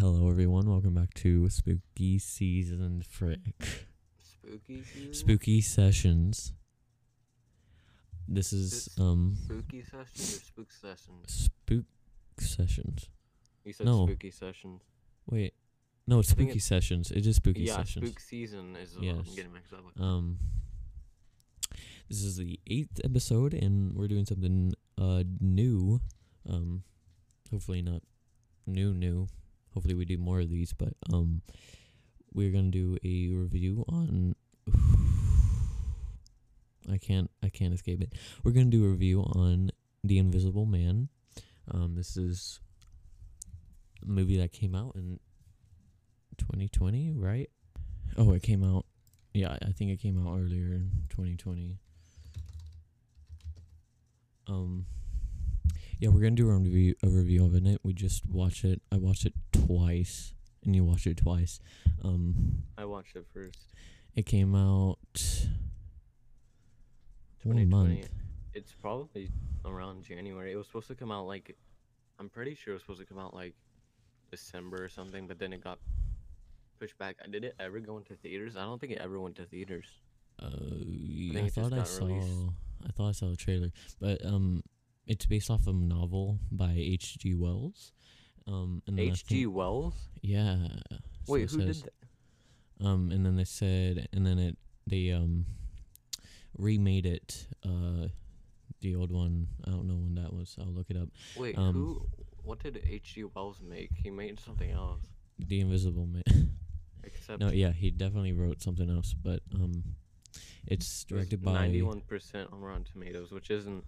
[0.00, 0.68] Hello, everyone.
[0.68, 3.40] Welcome back to Spooky Season Frick.
[4.18, 5.12] Spooky season?
[5.14, 6.52] Spooky Sessions.
[8.26, 11.50] This is um Spooky sessions or spook sessions?
[11.50, 11.84] Spook
[12.38, 13.08] Sessions.
[13.64, 14.06] You said No.
[14.06, 14.82] spooky sessions.
[15.26, 15.52] Wait,
[16.06, 17.10] no, it's I think Spooky it's- Sessions.
[17.10, 18.06] It is Spooky yeah, Sessions.
[18.08, 19.26] spook season is what Yes.
[19.28, 20.00] I'm getting mixed up with.
[20.00, 20.38] Um,
[22.08, 26.00] this is the eighth episode, and we're doing something uh new.
[26.48, 26.84] Um,
[27.50, 28.02] hopefully not
[28.66, 29.26] new new.
[29.74, 31.42] Hopefully we do more of these, but um,
[32.32, 34.34] we're gonna do a review on.
[36.90, 38.14] I can't I can't escape it.
[38.42, 39.70] We're gonna do a review on
[40.02, 41.08] The Invisible Man.
[41.70, 42.60] Um, this is
[44.02, 45.20] a movie that came out in
[46.38, 47.48] 2020, right?
[48.16, 48.86] Oh, it came out
[49.32, 51.76] yeah, I think it came out earlier in 2020.
[54.48, 54.86] Um,
[56.00, 57.80] yeah, we're gonna do a review a review of it.
[57.82, 58.80] We just watched it.
[58.90, 61.60] I watched it twice, and you watched it twice.
[62.02, 63.58] Um, I watched it first.
[64.16, 64.98] it came out
[67.42, 67.66] one 2020.
[67.66, 68.08] month.
[68.54, 69.30] It's probably
[69.64, 70.52] around January.
[70.52, 71.54] It was supposed to come out like,
[72.18, 73.54] I'm pretty sure it was supposed to come out like
[74.30, 75.78] December or something, but then it got
[76.78, 77.16] pushed back.
[77.30, 78.56] Did it ever go into theaters?
[78.56, 79.86] I don't think it ever went to theaters.
[80.42, 82.06] Uh, I, just thought I saw.
[82.06, 82.32] released.
[82.86, 84.62] I thought I saw a trailer, but um,
[85.06, 87.18] it's based off of a novel by H.
[87.18, 87.34] G.
[87.34, 87.92] Wells.
[88.46, 89.46] Um, and H.G.
[89.46, 89.94] Wells?
[90.22, 90.56] Yeah.
[91.24, 92.86] so Wait, it who did that?
[92.86, 94.56] Um, and then they said, and then it
[94.86, 95.46] they um
[96.56, 97.46] remade it.
[97.64, 98.08] Uh,
[98.80, 99.46] the old one.
[99.66, 100.56] I don't know when that was.
[100.58, 101.08] I'll look it up.
[101.36, 102.06] Wait, um, who?
[102.42, 103.24] What did H.G.
[103.24, 103.90] Wells make?
[104.02, 105.00] He made something else.
[105.38, 106.22] The Invisible Man.
[107.04, 109.82] Except no, yeah, he definitely wrote something else, but um,
[110.66, 111.68] it's directed by.
[111.68, 113.84] 91% on Rotten Tomatoes, which isn't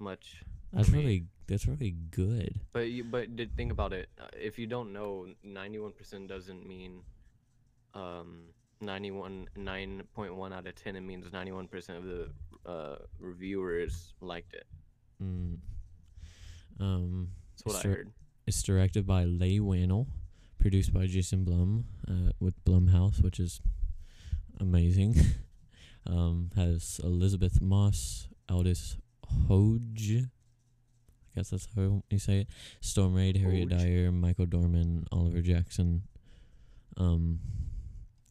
[0.00, 0.42] much.
[0.72, 2.60] That's really that's really good.
[2.72, 4.08] But you, but did, think about it.
[4.20, 7.02] uh, If you don't know, 91% doesn't mean
[7.92, 8.42] um
[8.80, 10.96] 91 9.1 out of 10.
[10.96, 12.30] It means 91% of the
[12.66, 14.66] uh, reviewers liked it.
[15.22, 15.58] Mm.
[16.78, 18.10] Um, That's what I heard.
[18.46, 20.06] it's directed by Leigh Whannell,
[20.58, 23.60] produced by Jason Blum, uh, with Blumhouse, which is
[24.60, 25.16] amazing.
[26.06, 28.96] um, has Elisabeth Moss, Aldis
[29.48, 32.48] Hodge, I guess that's how you say it.
[32.80, 33.82] Storm Reid, Harriet Hodge.
[33.82, 36.02] Dyer, Michael Dorman, Oliver Jackson.
[36.96, 37.40] Um,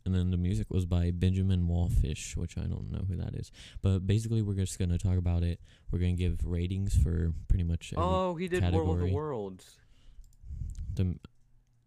[0.06, 3.52] and then the music was by Benjamin Wallfisch, which I don't know who that is.
[3.82, 5.60] But basically, we're just gonna talk about it.
[5.92, 9.78] We're gonna give ratings for pretty much Oh, he did War of the Worlds.
[10.96, 11.16] the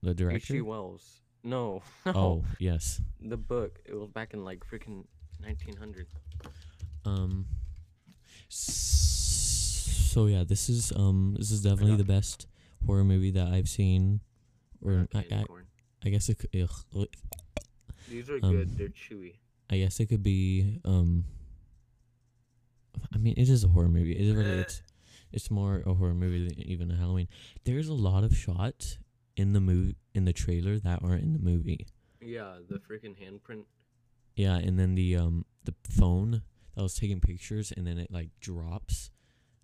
[0.03, 0.55] the director.
[0.55, 0.61] H.G.
[0.63, 1.19] Wells.
[1.45, 1.83] No.
[2.07, 3.01] Oh yes.
[3.21, 3.81] The book.
[3.85, 5.07] It was back in like freaking
[5.41, 6.07] 1900.
[7.05, 7.47] Um.
[8.53, 12.47] So yeah, this is um this is definitely the best
[12.87, 14.21] horror movie that I've seen,
[14.85, 15.45] or I, I.
[16.05, 16.51] I guess it could.
[16.61, 17.07] Ugh,
[18.09, 18.77] These are um, good.
[18.77, 19.35] They're chewy.
[19.71, 21.25] I guess it could be um.
[23.15, 24.13] I mean, it is a horror movie.
[24.13, 24.83] It is really it's
[25.33, 27.29] it's more a horror movie than even a Halloween.
[27.65, 28.99] There's a lot of shots
[29.37, 31.87] in the movie in the trailer that aren't in the movie.
[32.21, 33.65] Yeah, the freaking handprint.
[34.37, 36.43] Yeah, and then the um the phone
[36.75, 39.11] that was taking pictures and then it like drops.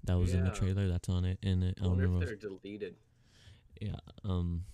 [0.05, 0.89] That was in the trailer.
[0.89, 2.97] That's on it, and it, I I wonder if they're deleted.
[3.81, 3.97] Yeah.
[4.25, 4.65] Um.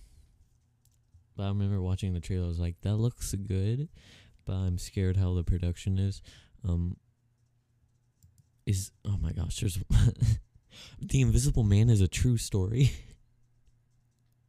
[1.35, 2.45] But I remember watching the trailer.
[2.45, 3.89] I was like, "That looks good,"
[4.45, 6.21] but I'm scared how the production is.
[6.63, 6.97] Um.
[8.65, 9.79] Is oh my gosh, there's
[11.01, 12.91] the Invisible Man is a true story.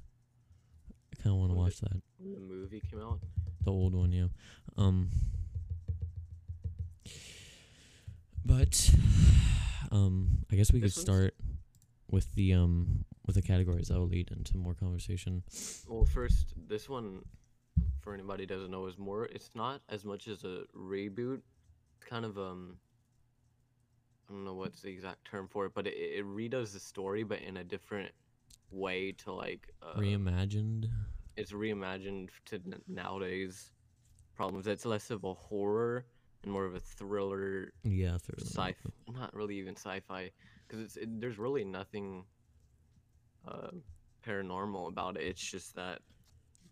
[1.13, 2.03] I kind of want to Was watch that.
[2.19, 3.21] When the movie came out.
[3.65, 4.27] The old one, yeah.
[4.77, 5.09] Um.
[8.45, 8.91] But,
[9.93, 11.35] um, I guess we could This one's- start
[12.11, 15.43] with the um with the categories that will lead into more conversation.
[15.89, 17.21] Well, first, this one,
[18.01, 19.27] for anybody who doesn't know, is more.
[19.27, 21.41] It's not as much as a reboot.
[21.97, 22.77] It's kind of um.
[24.29, 27.23] I don't know what's the exact term for it, but it, it redoes the story,
[27.23, 28.11] but in a different
[28.71, 29.69] way to like.
[29.83, 30.87] Uh, Reimagined.
[31.37, 33.73] it's reimagined to n- nowadays
[34.35, 34.67] problems.
[34.67, 36.07] It's less of a horror
[36.45, 38.17] and more of a thriller Yeah.
[38.19, 38.75] for- sci
[39.13, 40.31] not really even sci-fi
[40.67, 42.25] because it's it, there's really nothing
[43.49, 43.69] uh,
[44.27, 45.99] paranormal about it it's just that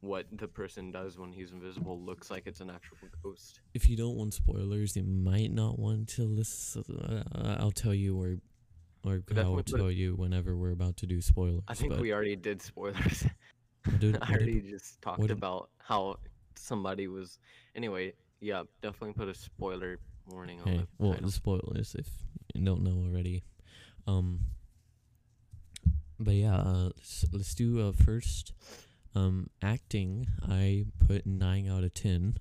[0.01, 3.97] what the person does when he's invisible looks like it's an actual ghost if you
[3.97, 6.83] don't want spoilers, you might not want to listen.
[7.35, 8.37] Uh, I'll tell you where
[9.05, 11.63] or I'll it- tell you whenever we're about to do spoilers.
[11.69, 13.27] I think we already did spoilers.
[13.99, 16.17] did- I what did already just talked did- about how
[16.57, 17.39] somebody was.
[17.77, 22.09] Anyway, yeah, definitely put a spoiler warning on Okay, the well, the spoilers if
[22.55, 23.43] you don't know already.
[24.07, 24.41] Um,
[26.21, 28.53] but yeah, uh, let's, let's do uh, first.
[29.15, 32.37] Um, acting, I put nine out of ten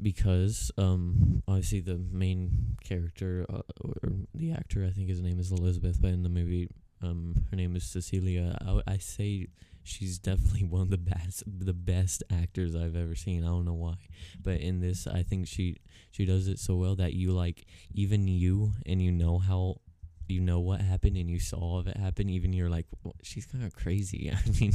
[0.00, 3.94] because um, obviously the main character uh, or
[4.34, 6.68] the actor, I think his name is Elisabeth, but in the movie,
[7.02, 8.56] um, her name is Cecilia.
[8.86, 9.48] I say
[9.82, 13.42] she's definitely one of the best, the best actors I've ever seen.
[13.44, 13.96] I don't know why,
[14.42, 15.78] but in this, I think she
[16.10, 19.80] she does it so well that you like even you and you know how
[20.28, 23.64] you know what happened and you saw it happen even you're like "Wha- she's kind
[23.64, 24.72] of crazy i mean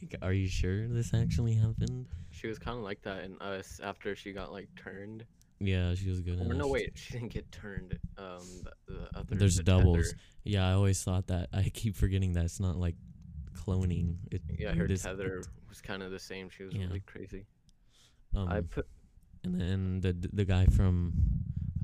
[0.00, 3.80] like are you sure this actually happened She was kind of like that in Us
[3.82, 5.24] after she got like turned.
[5.60, 7.98] yeah she was good Or no, wait, she didn't get turned.
[8.16, 9.34] Um, the, the other.
[9.36, 9.96] There's the doubles.
[10.08, 12.96] tether- yeah i always thought that i keep forgetting that it's not like
[13.54, 16.48] cloning it Yeah, her this- tether was kind of the same.
[16.50, 16.86] She was Yeah.
[16.86, 17.46] really crazy.
[18.34, 18.86] um, I put
[19.44, 21.12] and then the the guy from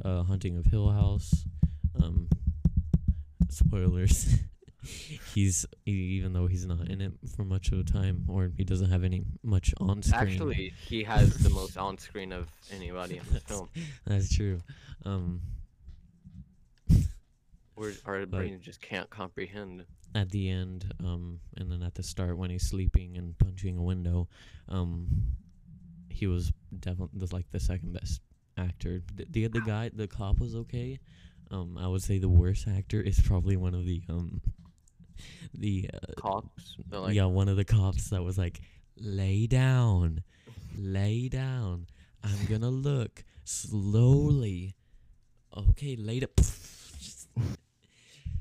[0.04, 1.44] uh haunting of hill house
[2.02, 2.28] um
[3.48, 4.34] spoilers.
[5.34, 8.88] He's even though he's not in it for much of the time or he doesn't
[8.88, 10.20] have any much on screen.
[10.32, 13.68] Actually he has the most on screen of anybody in the film.
[14.06, 14.60] that's true.
[15.04, 15.40] Um
[17.76, 19.84] We're, our brain just can't comprehend.
[20.14, 23.82] at the end um and then at the start when he's sleeping and punching a
[23.82, 24.28] window
[24.68, 25.08] um
[26.08, 28.20] he was definitely like the second best
[28.56, 29.02] actor.
[29.14, 30.98] The, the the guy the cop was okay
[31.50, 34.40] um i would say the worst actor is probably one of the um
[35.54, 38.60] the uh, Cops, like, yeah one of the cops that was like
[38.98, 40.22] lay down
[40.78, 41.86] lay down.
[42.22, 44.74] I'm gonna look slowly.
[45.56, 46.28] Okay lay down.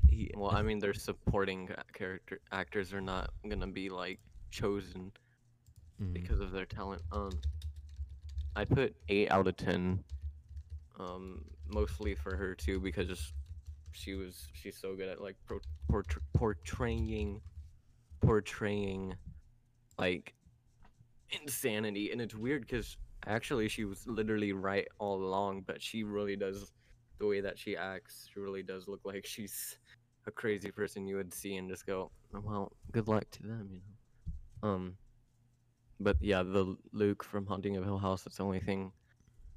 [0.08, 4.18] He- well, I mean, their supporting character actors are not gonna be like
[4.50, 5.12] chosen
[6.00, 7.02] mm, because of their talent.
[7.12, 7.32] Um,
[8.54, 10.02] I put eight out of ten.
[10.98, 13.32] Um, mostly for her too because
[13.92, 17.40] she was she's so good at like pro- portray- portraying
[18.20, 19.14] portraying
[19.98, 20.34] like
[21.30, 22.10] insanity.
[22.12, 22.96] And it's weird because
[23.26, 26.72] actually she was literally right all along but she really does
[27.18, 29.78] the way that she acts she really does look like she's
[30.26, 33.68] a crazy person you would see and just go "Oh, well good luck to them
[33.72, 33.80] you
[34.62, 34.68] know?
[34.68, 34.96] Um
[35.98, 38.92] but yeah the luke from haunting of hill house that's the only thing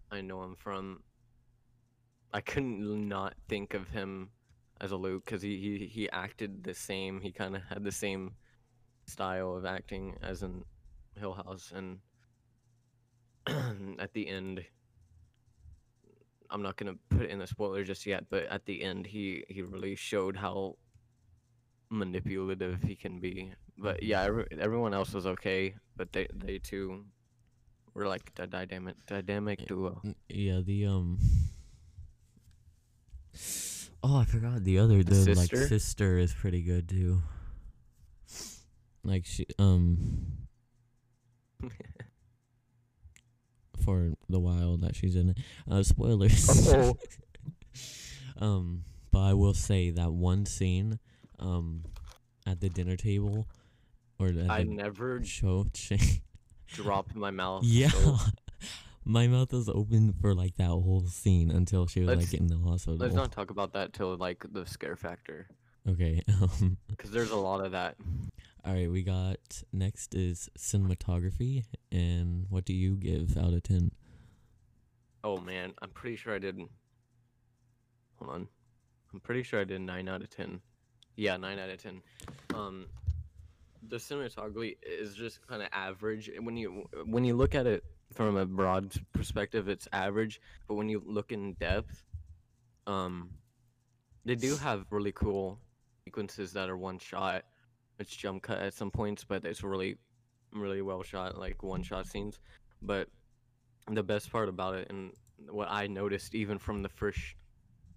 [0.09, 1.01] i know him from
[2.33, 4.29] i couldn't not think of him
[4.81, 7.19] as a luke because he, he he acted the same.
[7.19, 8.35] He kind of had the same
[9.05, 10.63] style of acting as in
[11.19, 11.99] hill house and
[13.99, 14.63] at the end
[16.51, 19.43] i'm not gonna put it in the spoiler just yet but at the end he
[19.49, 20.75] he really showed how
[21.89, 23.51] manipulative he can be.
[23.77, 27.05] But yeah every, everyone else was okay but they they too
[27.93, 30.01] were like a dynamic dynamic duo.
[30.29, 31.19] Yeah, the um.
[34.01, 35.67] Oh, I forgot the other the, like sister?
[35.67, 37.21] sister is pretty good too.
[39.03, 40.47] Like she um
[43.83, 45.37] for the while that she's in it.
[45.69, 46.71] Uh, spoilers.
[46.73, 46.97] Oh.
[48.39, 50.99] um, but I will say that one scene,
[51.39, 51.83] um,
[52.45, 53.47] at the dinner table,
[54.19, 55.65] or i the never show.
[56.73, 57.89] dropped my mouth Yeah.
[57.89, 58.17] so-
[59.05, 62.47] My mouth was open for like that whole scene until she was Let's- like in
[62.47, 62.97] the hospital.
[62.97, 65.47] let's not talk about that till like the scare factor
[65.87, 66.21] Okay.
[66.41, 67.95] Um, because there's a lot of that
[68.65, 69.39] all right, we got
[69.71, 71.63] next is cinematography,
[71.93, 73.91] and what do you give out of ten?
[75.23, 76.57] Oh man, I'm pretty sure I did.
[78.17, 78.47] Hold on,
[79.13, 80.59] I'm pretty sure I did nine out of ten.
[81.15, 82.01] Yeah, nine out of ten.
[82.53, 82.87] Um,
[83.87, 86.29] the cinematography is just kind of average.
[86.41, 90.41] When you when you look at it from a broad perspective, it's average.
[90.67, 92.03] But when you look in depth,
[92.87, 93.31] um,
[94.25, 95.59] they do have really cool
[96.05, 97.43] sequences that are one shot.
[97.99, 99.97] It's jump cut at some points, but it's really,
[100.53, 102.39] really well shot, like one shot scenes.
[102.81, 103.09] But
[103.91, 105.11] the best part about it and
[105.49, 107.19] what I noticed even from the first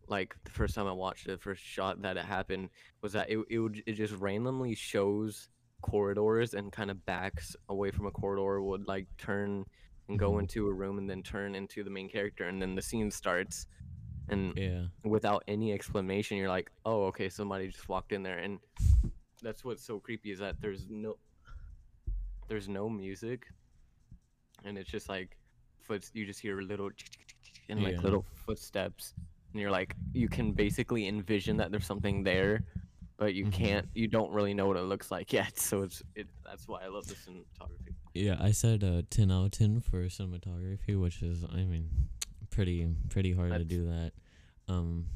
[0.09, 2.71] like the first time I watched it, first shot that it happened
[3.03, 5.49] was that it it would it just randomly shows
[5.81, 9.65] corridors and kind of backs away from a corridor would like turn
[10.09, 10.41] and go Mhm.
[10.41, 13.67] into a room and then turn into the main character and then the scene starts
[14.29, 14.87] and Yeah.
[15.05, 18.59] without any explanation you're like oh okay somebody just walked in there and
[19.43, 21.17] that's what's so creepy is that there's no
[22.49, 23.47] there's no music
[24.65, 25.37] and it's just like
[25.81, 26.91] foot you just hear little
[27.69, 28.01] and like Yeah.
[28.01, 29.15] little footsteps
[29.53, 32.65] and you're like you can basically envision that there's something there,
[33.23, 33.53] but you Mhm.
[33.53, 33.89] can't.
[33.95, 35.53] You don't really know what it looks like yet.
[35.59, 36.27] So it's it.
[36.45, 37.95] That's why I love the cinematography.
[38.15, 41.89] Yeah, I said uh, 10 out of 10 for cinematography, which is, I mean,
[42.51, 44.13] pretty pretty hard to do that.
[44.69, 45.07] Um,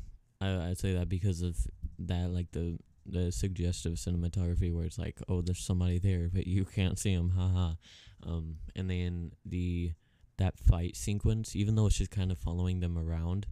[0.41, 1.57] I I'd say that because of
[1.99, 6.65] that, like the the suggestive cinematography, where it's like, oh, there's somebody there, but you
[6.65, 7.75] can't see them, haha.
[8.23, 9.93] Um, and then the
[10.39, 13.47] that fight sequence, even though it's just kind of following them around.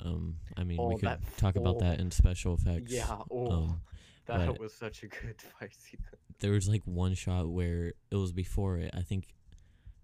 [0.00, 2.92] Um, I mean, we Oh, could that talk about that in special effects.
[2.92, 3.18] Yeah.
[3.30, 3.80] Oh, Um,
[4.28, 6.22] that but- was such a good fight sequence.
[6.40, 8.92] there was like one shot where it was before it.
[8.96, 9.34] I think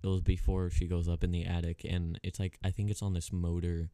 [0.03, 3.03] it was before she goes up in the attic, and it's like I think it's
[3.03, 3.91] on this motor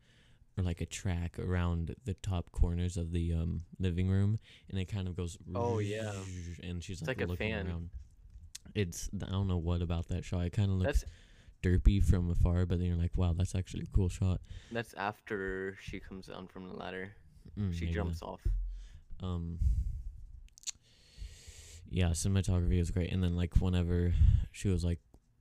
[0.59, 4.87] or like a track around the top corners of the um living room, and it
[4.87, 5.39] kind of goes.
[5.55, 6.13] Oh, yeah.
[6.65, 7.67] and she's It's like, like a looking fan.
[7.69, 7.91] around.
[8.75, 10.45] It's I don't know what about that shot.
[10.47, 11.13] It kind of looks That's
[11.63, 14.41] derpy from afar, but then you're like, wow, that's actually a cool shot.
[14.73, 17.13] that's after she comes down from the ladder.
[17.59, 17.95] Mm, She maybe.
[17.95, 18.41] jumps off.
[19.23, 19.59] um
[21.91, 23.13] yeah cinematography was great.
[23.13, 24.15] And then like whenever
[24.53, 25.01] she was like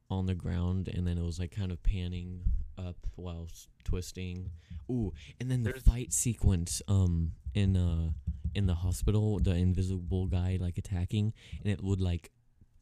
[0.10, 2.42] on the ground and then it was like kind of panning
[2.78, 4.50] up while s- twisting.
[4.90, 8.12] Ooh and then the There's- fight sequence um in uh
[8.56, 12.32] in the hospital the invisible guy like attacking and it would like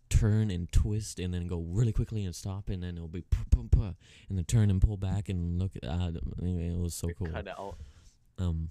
[0.09, 3.43] turn and twist and then go really quickly and stop and then it'll be puh,
[3.51, 3.93] puh, puh,
[4.29, 7.27] and then turn and pull back and look at uh, it was so cool.
[7.27, 7.75] Cut out.
[8.39, 8.69] um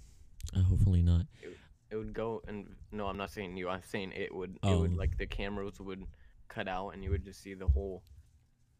[0.56, 1.26] uh, hopefully not.
[1.42, 1.56] It
[1.96, 3.68] would go and no, I'm not saying you.
[3.68, 4.52] I'm saying it would.
[4.56, 4.80] It Oh.
[4.80, 6.04] would like the cameras would
[6.48, 8.02] cut out and you would just see the whole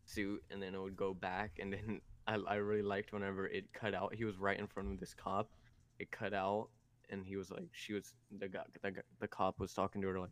[0.05, 3.73] suit, and then it would go back, and then I I really liked whenever it
[3.73, 4.15] cut out.
[4.15, 5.51] He was right in front of this cop.
[5.99, 6.69] It cut out,
[7.11, 10.09] and he was like, she was the guy, the, guy- the cop was talking to
[10.09, 10.31] her like,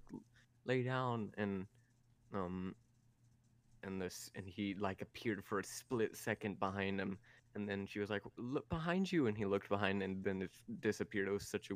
[0.66, 1.66] lay down, and
[2.34, 2.74] um,
[3.82, 7.18] and this, and he like appeared for a split second behind him,
[7.54, 10.50] and then she was like, look behind you, and he looked behind, and then it
[10.80, 11.28] disappeared.
[11.28, 11.74] It was such a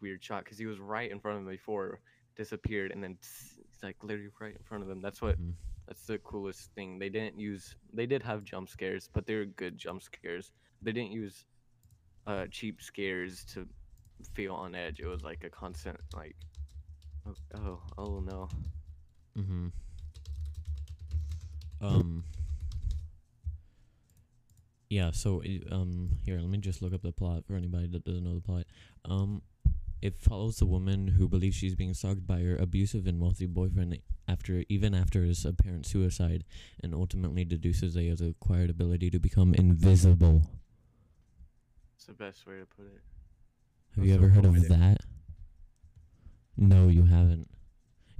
[0.00, 2.00] weird shot because he was right in front of them before,
[2.36, 5.00] disappeared, and then he's like literally right in front of them.
[5.00, 5.54] That's what Mhm.
[5.86, 6.98] that's the coolest thing.
[6.98, 10.52] They didn't use they did have jump scares, but they're good jump scares.
[10.82, 11.44] They didn't use
[12.26, 13.66] uh cheap scares to
[14.34, 15.00] feel on edge.
[15.00, 16.36] It was like a constant like
[17.26, 18.48] oh oh, oh no.
[19.36, 19.68] Mm-hmm.
[21.82, 22.24] Um.
[24.88, 25.12] Yeah.
[25.12, 28.34] So, um, here, let me just look up the plot for anybody that doesn't know
[28.34, 28.66] the plot.
[29.04, 29.40] Um,
[30.02, 33.98] it follows a woman who believes she's being stalked by her abusive and wealthy boyfriend
[34.28, 36.44] after, even after his apparent suicide,
[36.82, 40.42] and ultimately deduces they has acquired ability to become invisible.
[41.96, 43.00] It's the best way to put it.
[43.96, 44.68] Have That's you so ever heard of poetic.
[44.68, 44.98] that?
[46.56, 47.48] No, you haven't.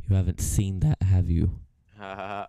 [0.08, 1.60] You haven't seen that, have you?
[2.00, 2.46] um.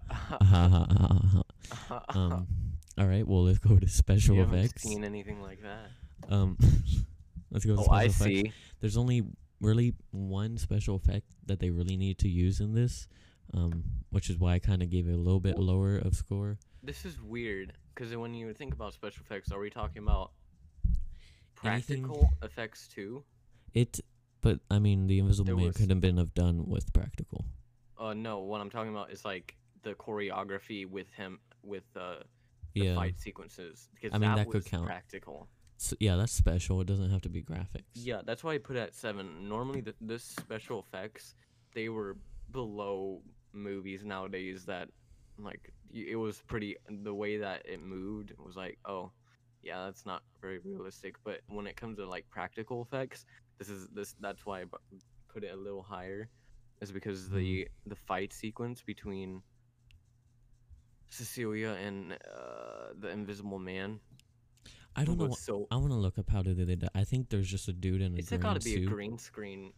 [2.98, 3.28] All right.
[3.28, 4.84] Well, let's go to special you haven't effects.
[4.84, 6.34] seen anything like that.
[6.34, 6.58] Um,
[7.52, 7.76] let's go.
[7.76, 8.24] To Oh, special I effects.
[8.24, 8.54] see.
[8.80, 9.24] There's only
[9.60, 13.08] really one special effect that they really need to use in this,
[13.54, 16.58] um, which is why I kind of gave it a little bit lower of score.
[16.82, 20.32] This is weird because when you think about special effects, are we talking about
[21.64, 23.24] Anything- practical effects too?
[23.74, 24.00] It,
[24.42, 27.46] but I mean, the Invisible It Man was- could have been have done with practical.
[27.98, 28.40] Uh, no.
[28.40, 32.24] What I'm talking about is like the choreography with him with uh,
[32.74, 32.96] the Yeah.
[32.96, 34.88] fight sequences because I mean, that, that could count.
[34.88, 35.48] practical.
[35.82, 36.80] So, yeah, that's special.
[36.82, 37.86] It doesn't have to be graphics.
[37.96, 39.50] Yeah, that's why I put it at seven.
[39.50, 41.34] Normally, the, this special effects
[41.74, 42.18] they were
[42.52, 44.90] below movies nowadays that
[45.40, 49.12] like it was pretty the way that it moved was like oh
[49.64, 53.26] yeah that's not very realistic but when it comes to like practical effects
[53.58, 54.66] this is this that's why i
[55.34, 56.30] put it a little higher
[56.82, 59.42] is because the the fight sequence between
[61.10, 64.00] cecilia and uh the invisible man
[64.96, 65.28] I don't know.
[65.28, 66.92] what- so I want to look up how did they did that.
[66.96, 68.88] I think there's just a dude in a it's green got to be suit.
[68.88, 69.74] a green screen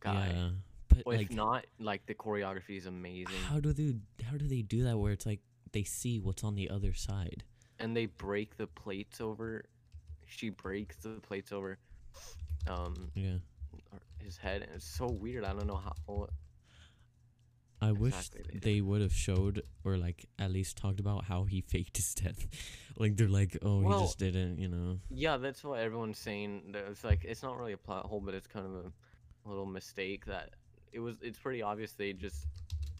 [0.00, 0.50] guy Yeah,
[0.88, 4.46] but Well, like, if not, like the choreography is amazing, how do they how do
[4.48, 4.98] they do that?
[4.98, 5.40] Where it's like
[5.72, 7.44] they see what's on the other side.
[7.78, 9.64] and they break the plates over.
[10.26, 11.78] She breaks the plates over,
[12.68, 13.38] um, Yeah.
[14.18, 15.44] his head, and it's so weird.
[15.44, 16.28] I don't know how.
[17.82, 21.60] I wish Exactly, they would have showed or like at least talked about how he
[21.72, 22.46] faked his death.
[22.96, 25.00] like they're like, oh, Well- he just didn't, you know.
[25.10, 26.74] Yeah, that's what everyone's saying.
[26.90, 28.72] It's like it's not really a plot hole, but it's kind of
[29.44, 30.50] a little mistake that
[30.92, 31.16] it was.
[31.22, 32.46] It's pretty obvious they just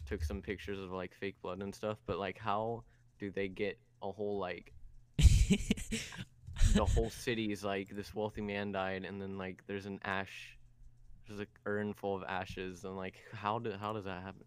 [0.05, 1.97] took some pictures of like fake blood and stuff.
[2.05, 2.83] But like, how
[3.19, 4.73] do they get a whole like
[6.73, 10.57] the whole city is like this wealthy man died, and then like there's an ash
[11.27, 14.43] There's a urn full of ashes, and like, how do how does that happen?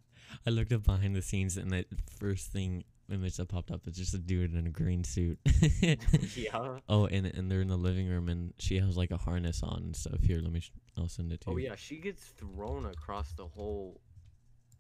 [0.47, 1.85] I looked up behind the scenes, and the
[2.19, 5.39] first thing image that popped up is just a dude in a green suit.
[6.37, 6.79] yeah.
[6.89, 9.83] oh, and and they're in the living room, and she has like a harness on
[9.85, 10.21] and stuff.
[10.23, 10.61] Here, let me.
[10.61, 11.55] Sh- I'll send it to you.
[11.55, 14.01] Oh yeah, she gets thrown across the whole.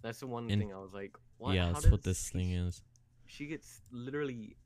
[0.03, 1.55] That's the one And- thing I was like, what?
[1.55, 2.83] yeah, How that's what this he- thing is.
[3.26, 4.57] She gets literally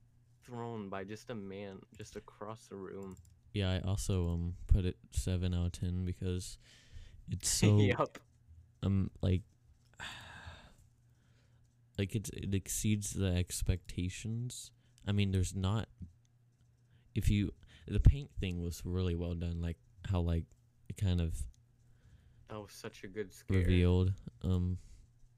[0.44, 3.16] thrown by just a man just across the room.
[3.52, 6.58] Yeah, I also um put it seven out of ten because
[7.30, 8.18] it's so yep.
[8.82, 9.42] um like
[11.98, 14.70] like it's it exceeds the expectations.
[15.06, 15.88] I mean, there's not
[17.14, 17.52] if you
[17.88, 19.76] the paint thing was really well done, like
[20.10, 20.44] how like
[20.88, 21.34] it kind of
[22.48, 23.58] That was such a good scare.
[23.58, 24.12] revealed.
[24.42, 24.78] Um,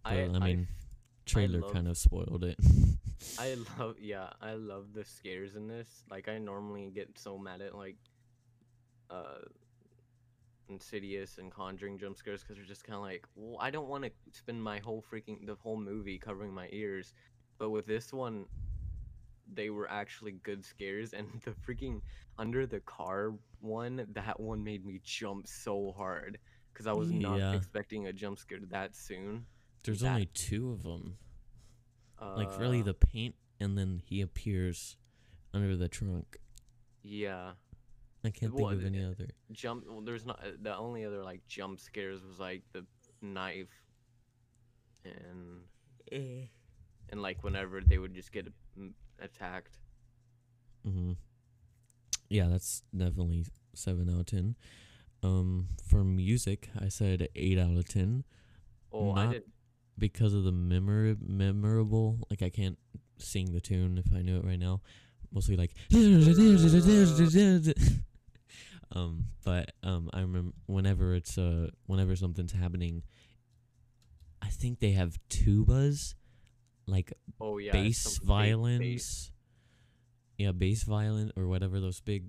[0.05, 0.87] I, but, I mean, f-
[1.27, 2.57] trailer love- kind of spoiled it.
[3.39, 5.89] I love yeah, I love the scares in this.
[6.11, 7.97] Like I normally get so mad at like
[9.11, 9.39] uh
[10.69, 14.05] Insidious and Conjuring jump scares because they're just kind of like, well, I don't want
[14.05, 17.13] to spend my whole freaking the whole movie covering my ears,
[17.59, 18.47] but with this one,
[19.53, 22.01] they were actually good scares, and the freaking
[22.39, 26.39] under the car one, that one made me jump so hard
[26.73, 27.53] because I was not Yeah.
[27.53, 29.45] expecting a jump scare that soon.
[29.85, 31.19] There's that- only two of them.
[32.21, 34.97] Like really, Uh, the paint, and then he appears
[35.53, 36.37] under the trunk.
[37.03, 37.55] yeah.
[38.25, 39.29] I can't think Well, of any other.
[39.53, 42.85] jump well, there's not uh, the only other like jump scares was like the
[43.21, 43.69] knife
[45.05, 45.63] and
[47.11, 48.47] and like whenever they would just get
[48.79, 49.79] mm, attacked
[50.85, 51.13] hmm
[52.29, 54.57] Yeah, that's definitely seven out of ten.
[55.25, 58.25] Um, for music, I said eight out of ten
[58.93, 59.43] oh i Not- did
[59.99, 62.19] because of the memor- memorable.
[62.31, 62.79] Like I can't
[63.19, 64.81] sing the tune if I knew it right now.
[65.33, 65.75] Mostly like.
[68.95, 73.03] Um, but um, I remember whenever it's uh, whenever something's happening.
[74.41, 76.15] I think they have tubas,
[76.87, 78.81] like oh yeah bass violins.
[78.81, 79.31] bass.
[80.39, 82.25] Yeah, bass violin or whatever those big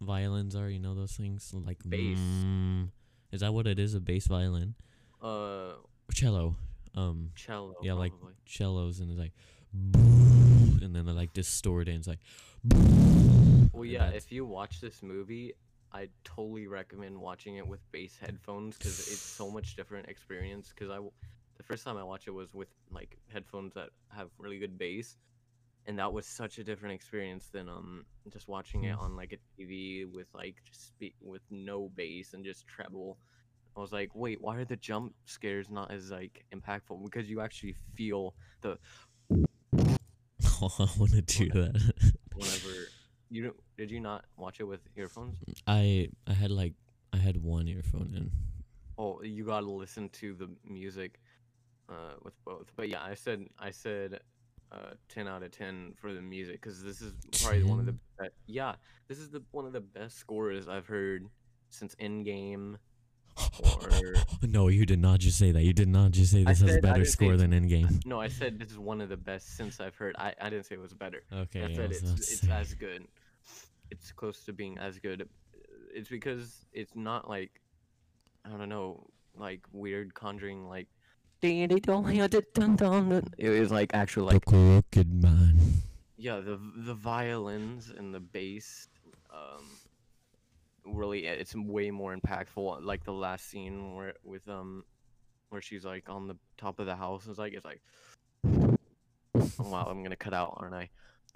[0.00, 0.68] violins are.
[0.68, 2.18] You know those things like Bass.
[2.18, 2.88] mm,
[3.32, 3.94] is that what it is?
[3.94, 4.74] A bass violin,
[5.22, 5.72] uh
[6.12, 6.56] cello.
[6.94, 8.12] Um, cello Yeah, like-
[8.46, 9.32] cellos and it's like,
[9.72, 11.88] and then they're like distorted.
[11.94, 12.18] And it's like,
[13.72, 15.54] well yeah if you watch this movie
[15.92, 20.90] i totally recommend watching it with bass headphones because it's so much different experience because
[20.90, 20.98] I,
[21.56, 25.16] the first time i watched it was with like headphones that have really good bass
[25.86, 29.00] and that was such a different experience than um just watching it Hmm.
[29.00, 33.18] on like a TV with like just speak with no bass and just treble.
[33.76, 37.02] I was like, wait, why are the jump scares not as like impactful?
[37.04, 38.78] Because you actually feel the
[40.62, 41.89] oh, I want to do that.
[43.30, 45.38] You did you not watch it with earphones?
[45.66, 46.74] I I had like
[47.12, 48.30] I had one earphone in.
[48.98, 51.20] Oh, you gotta listen to the music
[51.88, 52.66] uh, with both.
[52.76, 54.20] But yeah, I said I said
[54.72, 57.92] uh, ten out of ten for the music because this is probably one of the
[57.92, 57.98] 10?
[58.28, 58.74] be- yeah
[59.08, 61.26] this is the one of the best scores I've heard
[61.70, 62.76] since Endgame.
[63.64, 65.62] Or no, you did not just say that.
[65.62, 68.04] You did not just say I this has a said- better score than Endgame.
[68.04, 70.14] no, I said this is one of the best since I've heard.
[70.18, 71.22] I, I didn't say it was better.
[71.32, 73.06] Okay, I said it's it's as good.
[73.90, 75.28] It's close to being as good.
[75.94, 77.60] It's because it's not like
[78.44, 80.88] I don't know, like weird conjuring like
[83.38, 85.58] it was like actual like crooked man.
[86.18, 88.88] yeah the the violins and the bass
[89.32, 89.64] um
[90.84, 94.84] really it's way more impactful like the last scene where with um
[95.48, 97.80] where she's like on the top of the house it's like it's like
[99.58, 100.88] wow i'm gonna cut out aren't i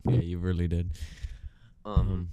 [0.06, 0.90] Yeah, you really did.
[1.84, 2.28] Um Um,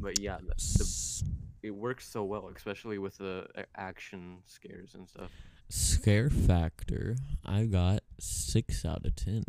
[0.00, 1.24] but yeah the, the
[1.62, 5.30] it works so well, especially with the action scares and stuff.
[5.68, 7.16] scare factor.
[7.44, 9.44] I got six out of ten.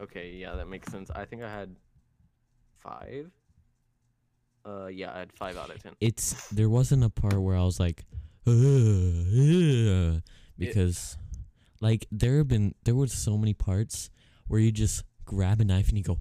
[0.00, 1.10] Okay, yeah, that makes sense.
[1.10, 1.74] I think I had
[2.78, 3.32] five.
[4.64, 5.94] Uh, yeah, I had five out of ten.
[6.00, 8.04] It's there wasn't a part where I was like,
[8.46, 10.22] "Ugh, ugh,"
[10.56, 11.16] because
[11.80, 14.08] like there have been there were so many parts
[14.46, 16.18] where you just grab a knife and you go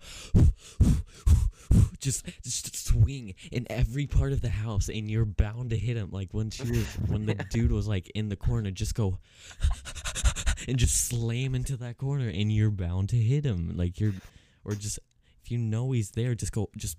[2.06, 6.10] just just swing in every part of the house and you're bound to hit him.
[6.12, 9.18] Like when she was when the dude was like in the corner just go
[10.68, 13.76] and just slam into that corner and you're bound to hit him.
[13.76, 14.14] Like you're
[14.64, 15.00] or just
[15.44, 16.98] if you know he's there just go just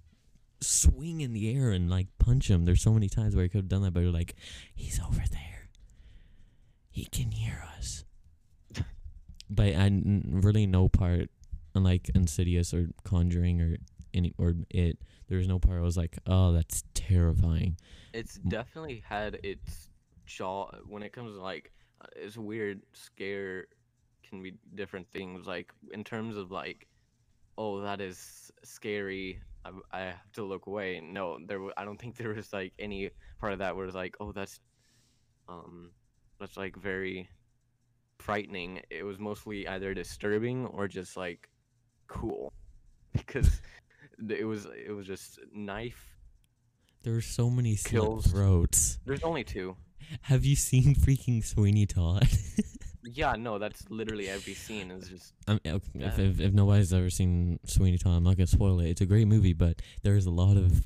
[0.60, 2.64] swing in the air and like punch him.
[2.64, 4.34] There's so many times where I could have done that but you're like
[4.74, 5.68] he's over there.
[6.90, 8.04] He can hear us.
[9.48, 11.30] But I n- really no part
[11.76, 13.76] unlike Insidious or Conjuring or
[14.16, 14.98] any or it
[15.28, 17.76] there's no part I was like oh that's terrifying.
[18.12, 19.90] It's definitely had its
[20.26, 23.66] jaw when it comes to like uh, it's weird scare
[24.28, 26.88] can be different things like in terms of like
[27.58, 31.00] oh that is scary I, I have to look away.
[31.00, 34.16] No there I don't think there was like any part of that where it's like
[34.20, 34.60] oh that's
[35.48, 35.90] um
[36.38, 37.28] that's like very
[38.18, 38.80] frightening.
[38.90, 41.48] It was mostly either disturbing or just like
[42.08, 42.52] cool
[43.12, 43.60] because
[44.28, 46.16] it was it was just knife
[47.02, 48.98] There were so many slit throats.
[49.06, 49.76] there's only two
[50.22, 52.28] Have you seen freaking Sweeney Todd?
[53.02, 56.24] yeah no that's literally every scene is just I mean, okay, if, Yeah.
[56.24, 58.88] if if nobody's ever seen Sweeney Todd, I'm not gonna spoil it.
[58.90, 60.84] It's a great movie, but there's a lot of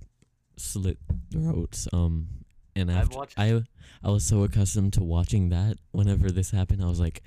[0.58, 0.98] slit
[1.32, 1.88] throats.
[1.92, 2.28] Um,
[2.76, 3.62] and I've after watched- I
[4.02, 5.78] I was so accustomed to watching that.
[5.92, 7.22] Whenever this happened, I was like,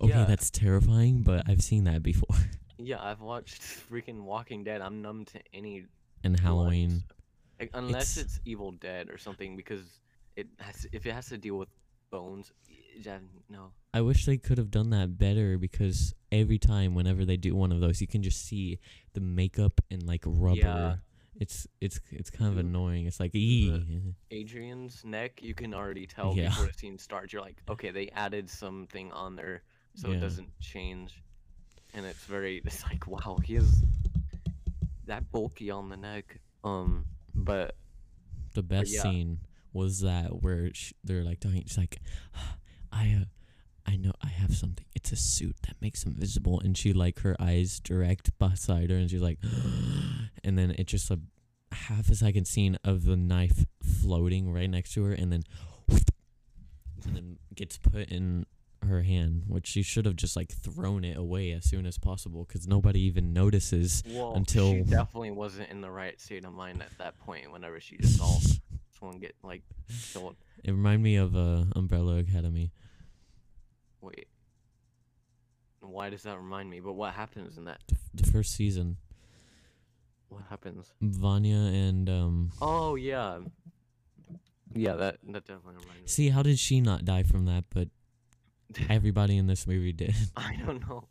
[0.00, 0.24] okay, Yeah.
[0.24, 2.36] that's terrifying, but I've seen that before.
[2.78, 3.60] Yeah, I've watched
[3.90, 4.80] freaking Walking Dead.
[4.80, 5.84] I'm numb to any
[6.24, 7.02] and Halloween.
[7.60, 10.00] like, unless It's- it's Evil Dead or something, because
[10.36, 11.68] it has if it has to deal with
[12.10, 12.52] bones.
[13.00, 13.72] Yeah, no.
[13.94, 17.70] I wish they could have done that better because every time, whenever they do one
[17.72, 18.78] of those, you can just see
[19.12, 20.56] the makeup and like rubber.
[20.58, 20.96] Yeah.
[21.36, 23.06] It's it's it's kind of The- annoying.
[23.06, 24.14] It's like ee.
[24.32, 26.48] Adrian's neck, you can already tell Yeah.
[26.48, 27.32] before the scene starts.
[27.32, 29.62] You're like, okay, they added something on there,
[29.94, 30.16] so Yeah.
[30.16, 31.22] it doesn't change,
[31.94, 32.62] and it's very.
[32.66, 33.82] It's like, wow, he is
[35.06, 36.40] that bulky on the neck.
[36.64, 37.74] Um, but
[38.54, 39.02] the best yeah.
[39.02, 39.38] scene
[39.72, 41.62] was that where sh- they're like talking.
[41.66, 41.98] She's like,
[42.92, 43.24] I, uh,
[43.86, 44.84] I know I have something.
[44.94, 48.96] It's a suit that makes him visible, and she like her eyes direct beside her,
[48.96, 49.38] and she's like,
[50.44, 51.20] and then it's just a
[51.72, 55.42] half a second scene of the knife floating right next to her, and then,
[55.88, 58.46] and then gets put in
[58.86, 62.44] her hand, which she should have just like thrown it away as soon as possible,
[62.44, 64.02] because nobody even notices.
[64.06, 67.50] well, Until- she definitely wasn't in the right state of mind at that point.
[67.52, 68.38] Whenever she just saw
[68.98, 69.62] someone get like
[70.12, 70.36] killed.
[70.64, 72.72] It reminded me of uh, Umbrella Academy.
[74.00, 74.26] Wait.
[75.80, 76.80] Why does that remind me?
[76.80, 77.80] But what happens in that?
[77.88, 78.96] the, the first season.
[80.28, 80.92] What happens?
[81.00, 83.38] Vanya and um Oh yeah.
[84.74, 86.06] Yeah, that that definitely reminds me.
[86.06, 87.88] see how did she not die from that but
[88.90, 90.14] everybody in this movie did.
[90.36, 91.08] I don't know,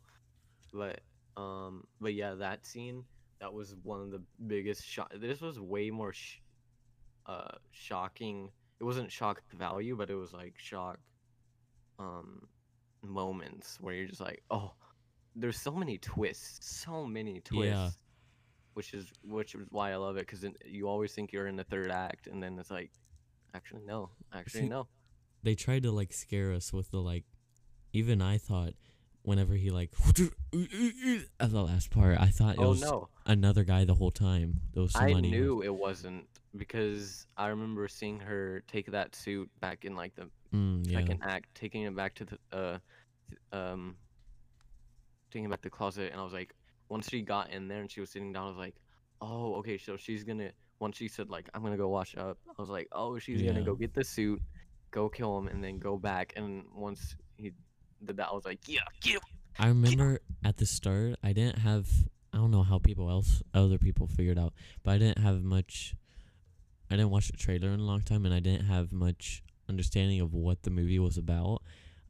[0.72, 1.00] but
[1.36, 3.04] um, but yeah, that scene
[3.40, 5.12] that was one of the biggest shock.
[5.16, 6.40] This was way more sh-
[7.26, 8.50] uh shocking.
[8.80, 10.98] It wasn't shock value, but it was like shock
[11.98, 12.46] um
[13.02, 14.72] moments where you're just like, oh,
[15.34, 17.72] there's so many twists, so many twists.
[17.72, 17.90] Yeah.
[18.74, 21.64] Which is which is why I love it because you always think you're in the
[21.64, 22.92] third act, and then it's like,
[23.54, 24.86] actually no, actually See, no.
[25.42, 27.24] they tried to like scare us with the like
[27.92, 28.74] even I thought
[29.22, 29.90] whenever he like
[31.40, 34.60] at the last part, I thought it Oh was no, another guy the whole time.
[34.72, 39.84] There was I knew it wasn't because I remember seeing her take that suit back
[39.84, 41.00] in like the mm, yeah.
[41.00, 42.78] second act, taking it back to the uh,
[43.52, 43.96] um,
[45.30, 46.54] taking it back to the closet, and I was like,
[46.88, 48.76] once she got in there and she was sitting down, I was like,
[49.20, 50.50] oh, okay, so she's gonna.
[50.80, 53.62] Once she said like, I'm gonna go wash up, I was like, oh, she's gonna
[53.62, 54.40] go get the suit,
[54.90, 56.32] go kill him, and then go back.
[56.36, 57.52] And once he
[58.04, 59.20] did that, I was like, yeah, get him.
[59.58, 61.88] I remember at the start, I didn't have.
[62.32, 64.52] I don't know how people else, other people figured out,
[64.84, 65.94] but I didn't have much.
[66.90, 70.20] I didn't watch the trailer in a long time, and I didn't have much understanding
[70.20, 71.62] of what the movie was about,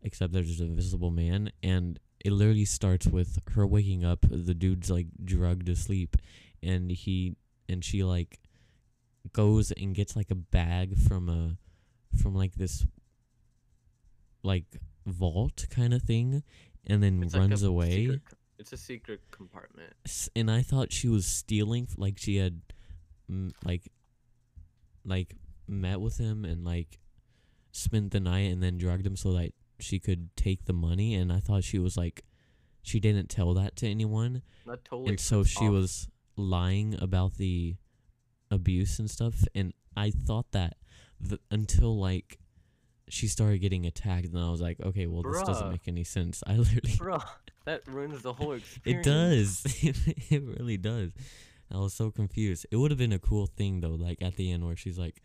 [0.03, 4.27] except there's an invisible man, and it literally starts with her waking up.
[4.29, 6.16] The dude's like drugged to sleep,
[6.62, 7.37] and he
[7.68, 8.40] and she like
[9.33, 11.57] goes and gets like a bag from a
[12.20, 12.87] from like this
[14.42, 16.42] like vault kind of thing
[16.86, 18.22] and then It's like runs away secret
[18.58, 19.92] it's a secret compartment.
[20.34, 22.60] And I thought she was stealing, like she had,
[23.64, 23.88] like,
[25.04, 25.36] like
[25.68, 26.98] met with him and like
[27.70, 31.14] spent the night and then drugged him so that she could take the money.
[31.14, 32.24] And I thought she was like,
[32.82, 35.10] she didn't tell that to anyone, That totally.
[35.10, 37.76] and so she off- was lying about the
[38.50, 39.44] abuse and stuff.
[39.54, 40.78] And I thought that
[41.26, 42.38] th- until like
[43.10, 46.42] she started getting attacked, and I was like, okay, well this doesn't make any sense.
[46.46, 47.24] I literally Bruh,
[47.64, 49.06] that ruins the whole experience.
[49.06, 50.12] it does.
[50.30, 51.12] it really does.
[51.70, 52.66] I was so confused.
[52.70, 55.22] It would have been a cool thing though, like at the end where she's like,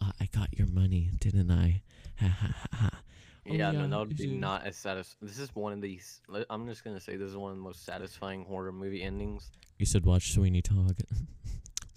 [0.00, 1.82] "I I got your money, didn't I?"
[2.18, 2.90] Ha ha ha.
[3.48, 5.28] Oh Yeah, no, that would be not as satisfying.
[5.28, 6.22] This is one of these.
[6.48, 9.50] I'm just gonna say this is one of the most satisfying horror movie endings.
[9.78, 11.02] You should watch Sweeney Todd.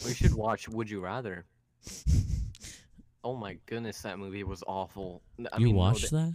[0.05, 1.45] We should watch Would You Rather.
[3.23, 5.21] Oh my goodness, that movie was awful.
[5.51, 6.33] I you mean, watched the- that?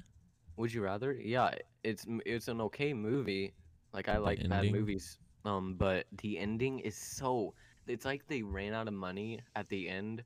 [0.56, 1.12] Would You Rather?
[1.12, 1.50] Yeah,
[1.82, 3.54] it's it's an okay movie.
[3.92, 5.18] Like I The like bad movies.
[5.44, 7.54] Um, but the ending is so.
[7.86, 10.24] It's like they ran out of money at the end,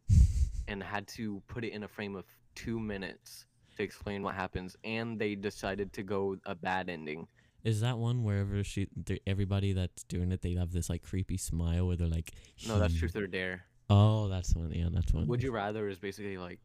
[0.69, 3.47] and had to put it in a frame of two minutes.
[3.77, 7.27] to explain what happens, and they decided to go a bad ending.
[7.65, 8.89] Is that one wherever she,
[9.27, 12.33] everybody that's doing it, they have this like creepy smile where they're like,
[12.67, 13.65] No, that's "Hmm." Truth or Dare.
[13.91, 14.71] Oh, that's one.
[14.73, 15.27] Yeah, that's one.
[15.27, 16.61] Would you rather is basically like,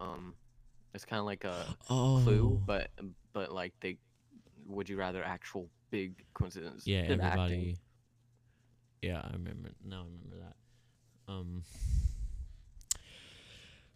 [0.00, 0.34] um,
[0.94, 2.90] it's kind of like a Oh, clue, but
[3.32, 3.98] but like they,
[4.66, 6.86] would you rather actual big coincidence?
[6.86, 7.40] yeah, than acting.
[7.40, 7.76] everybody.
[9.02, 9.70] Yeah, I remember.
[9.84, 11.32] Now I remember that.
[11.32, 11.62] Um.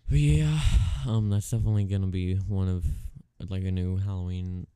[0.09, 0.61] But yeah,
[1.07, 2.85] um, that's definitely gonna be one of
[3.49, 4.67] like a new Halloween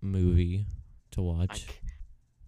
[0.00, 0.66] movie
[1.12, 1.66] to watch.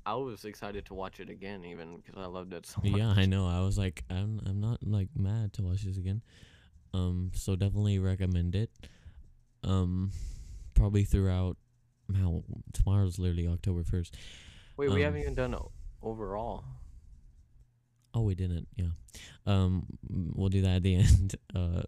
[0.06, 2.98] I was excited to watch it again, even because I loved it so much.
[2.98, 3.46] Yeah, I know.
[3.46, 6.22] I was like, I'm I'm not like mad to watch this again.
[6.92, 8.70] Um, so definitely recommend it.
[9.62, 10.12] Um,
[10.74, 11.56] probably throughout.
[12.14, 14.14] How tomorrow's literally October first.
[14.76, 15.70] Wait, we um, haven't even done o-
[16.02, 16.64] overall.
[18.12, 18.68] Oh, we didn't.
[18.76, 18.90] Yeah.
[19.46, 21.36] Um, we'll do that at the end.
[21.54, 21.82] Uh,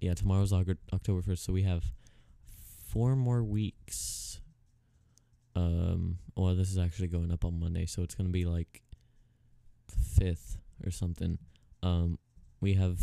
[0.00, 1.84] yeah, tomorrow's Oc- October first, so we have
[2.88, 4.40] four more weeks.
[5.58, 8.82] Um, well, this is actually going up on Monday, so it's gonna be like
[9.88, 11.38] fifth or something.
[11.82, 12.18] Um,
[12.60, 12.98] we have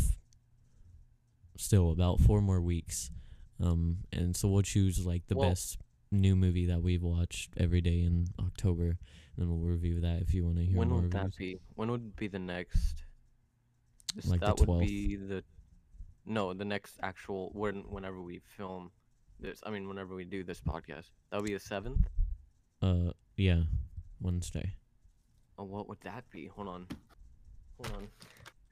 [1.56, 3.10] still about four more weeks.
[3.60, 5.78] Um, and so we'll choose like the Well- best
[6.10, 8.98] new movie that we've watched every day in October, and
[9.36, 11.32] then we'll review that if you want to hear When more would reviews.
[11.32, 11.60] that be?
[11.74, 13.02] When would be the next?
[14.24, 15.44] Like that would be the.
[16.24, 18.90] No, the next actual when whenever we film
[19.40, 19.60] this.
[19.64, 22.08] I mean, whenever we do this podcast, that would be the seventh.
[22.82, 23.62] Uh, yeah,
[24.20, 24.74] Wednesday.
[25.58, 26.46] Oh, what would that be?
[26.46, 26.86] Hold on,
[27.78, 28.08] hold on.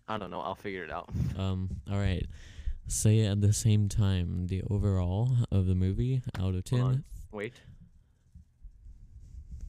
[0.07, 0.41] I don't know.
[0.41, 1.09] I'll figure it out.
[1.39, 2.27] Um, all right.
[2.87, 6.79] Say at the same time the overall of the movie out of ten.
[6.81, 7.05] Hold on.
[7.33, 7.55] Wait.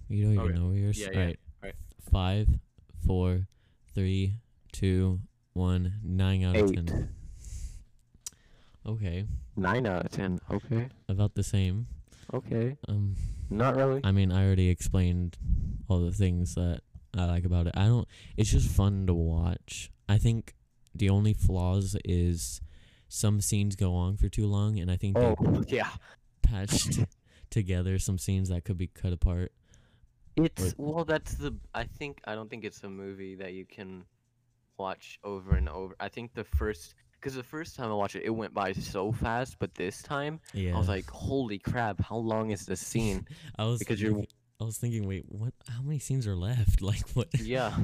[0.10, 0.60] You don't even Okay.
[0.60, 1.00] know yours.
[1.00, 1.20] Yeah, All yeah.
[1.26, 1.40] right.
[1.64, 1.76] Alright.
[2.12, 2.48] Five,
[3.08, 3.48] four,
[3.96, 4.34] three,
[4.72, 5.20] two,
[5.54, 5.94] one.
[6.04, 6.90] Nine out of ten.
[6.90, 7.06] Eight.
[8.88, 10.40] Okay, Nine out of ten.
[10.52, 10.90] Okay.
[11.10, 11.88] about the same.
[12.32, 12.78] Okay.
[12.88, 13.16] Um,
[13.50, 14.02] Not really.
[14.04, 15.38] I mean, I already explained
[15.88, 16.82] all the things that
[17.18, 17.74] I like about it.
[17.78, 18.08] I don't.
[18.38, 19.92] It's just fun to watch.
[20.10, 20.54] I think
[20.94, 22.62] the only flaws is
[23.08, 25.90] some scenes go on for too long, and I think they oh yeah.
[26.42, 27.00] patched
[27.50, 29.52] together some scenes that could be cut apart.
[30.36, 31.56] It's well, that's the.
[31.74, 34.04] I think I don't think it's a movie that you can
[34.78, 35.96] watch over and over.
[36.00, 36.96] I think the first,
[37.26, 40.40] because the first time I watched it, it went by so fast, but this time
[40.54, 42.00] Yeah, I was like, "Holy crap!
[42.00, 43.26] How long is this scene?"
[43.58, 45.54] I was because you're- thinking- I was thinking, wait, what?
[45.68, 46.82] How many scenes are left?
[46.92, 47.28] Like what?
[47.42, 47.76] yeah.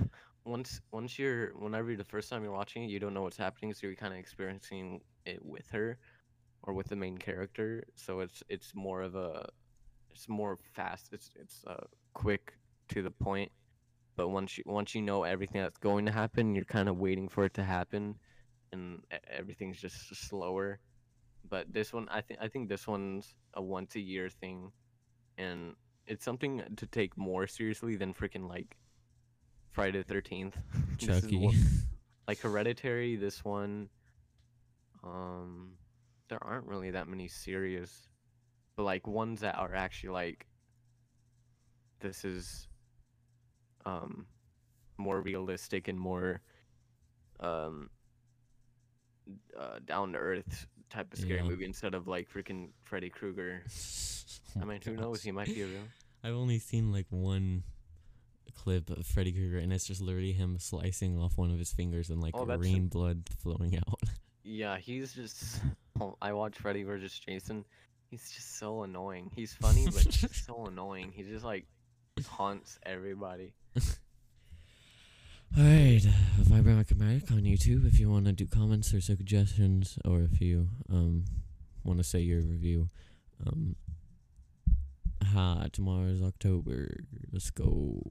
[0.45, 3.73] Once once you're whenever the first time you're watching it, you don't know what's happening,
[3.73, 5.97] so you're kind of experiencing it with her,
[6.63, 7.83] or with the main character.
[7.95, 9.49] So it's it's more of a,
[10.11, 11.09] it's more fast.
[11.13, 12.53] It's it's uh quick
[12.89, 13.51] to the point.
[14.15, 17.27] But once you once you know everything that's going to happen, you're kind of waiting
[17.27, 18.15] for it to happen,
[18.71, 20.79] and everything's just slower.
[21.49, 24.71] But this one, I think I think this one's a once a year thing,
[25.37, 25.75] and
[26.07, 28.77] it's something to take more seriously than freaking like
[29.71, 30.57] Friday the Thirteenth.
[30.97, 31.49] Chucky.
[32.27, 33.15] like Hereditary.
[33.15, 33.89] This one,
[35.03, 35.71] um,
[36.29, 38.07] there aren't really that many serious,
[38.75, 40.47] but like ones that are actually like,
[41.99, 42.67] this is,
[43.85, 44.25] um,
[44.97, 46.41] more realistic and more,
[47.39, 47.89] um,
[49.57, 51.43] uh, down to earth type of scary Yeah.
[51.49, 53.63] movie instead of like freaking Freddy Krueger.
[54.57, 55.21] Oh I mean, who knows?
[55.23, 55.81] He might be a real.
[56.23, 57.63] I've only seen like one
[58.53, 62.09] clip of Freddy Krueger, and it's just literally him slicing off one of his fingers
[62.09, 63.99] and like Oh, that's a- green blood flowing out.
[64.43, 65.61] Yeah, he's just.
[65.99, 67.63] oh, I watch Freddy versus Jason.
[68.09, 69.29] He's just so annoying.
[69.35, 71.11] He's funny, but just so annoying.
[71.15, 71.65] He just like
[72.27, 73.53] haunts everybody.
[75.57, 80.39] Alright, uh, Chimeric on YouTube if you want to do comments or suggestions, or if
[80.39, 81.25] you um
[81.83, 82.87] want to say your review.
[83.45, 83.75] Um,
[85.33, 87.03] ha, tomorrow's October.
[87.33, 88.01] Let's go.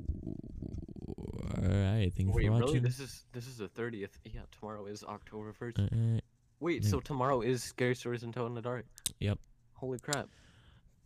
[1.56, 2.62] Alright, thank you Wait, for really?
[2.62, 2.82] watching.
[2.82, 4.18] This is this is the thirtieth.
[4.24, 5.78] Yeah, tomorrow is October first.
[5.78, 6.22] Alright,
[6.60, 6.90] Wait, yeah.
[6.90, 8.84] so tomorrow is Scary Stories and Told in the Dark.
[9.20, 9.38] Yep.
[9.74, 10.28] Holy crap!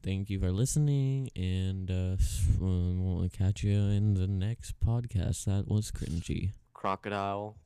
[0.05, 2.17] Thank you for listening, and uh,
[2.61, 5.47] we'll catch you in the next podcast.
[5.47, 6.51] That was cringy.
[6.75, 7.57] Crocodile